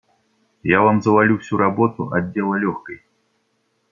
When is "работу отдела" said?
1.57-2.55